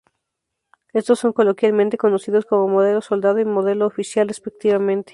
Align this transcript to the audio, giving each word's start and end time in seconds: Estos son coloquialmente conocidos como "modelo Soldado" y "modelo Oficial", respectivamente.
Estos 0.93 1.19
son 1.19 1.31
coloquialmente 1.31 1.95
conocidos 1.99 2.47
como 2.47 2.67
"modelo 2.67 3.03
Soldado" 3.03 3.37
y 3.37 3.45
"modelo 3.45 3.85
Oficial", 3.85 4.27
respectivamente. 4.27 5.09